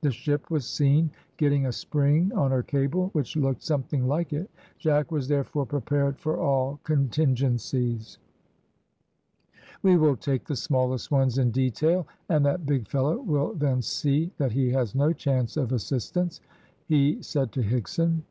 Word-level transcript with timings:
The 0.00 0.10
ship 0.10 0.50
was 0.50 0.66
seen 0.66 1.08
getting 1.36 1.64
a 1.66 1.70
spring 1.70 2.32
on 2.34 2.50
her 2.50 2.64
cable, 2.64 3.10
which 3.12 3.36
looked 3.36 3.62
something 3.62 4.08
like 4.08 4.32
it; 4.32 4.50
Jack 4.80 5.12
was 5.12 5.28
therefore 5.28 5.66
prepared 5.66 6.18
for 6.18 6.36
all 6.36 6.80
contingencies. 6.82 8.18
"We 9.84 9.96
will 9.96 10.16
take 10.16 10.46
the 10.46 10.56
smallest 10.56 11.12
ones 11.12 11.38
in 11.38 11.52
detail, 11.52 12.08
and 12.28 12.44
that 12.44 12.66
big 12.66 12.88
fellow 12.88 13.18
will 13.18 13.54
then 13.54 13.80
see 13.80 14.32
that 14.36 14.50
he 14.50 14.70
has 14.72 14.96
no 14.96 15.12
chance 15.12 15.56
of 15.56 15.70
assistance," 15.70 16.40
he 16.86 17.22
said 17.22 17.52
to 17.52 17.62
Higson. 17.62 18.22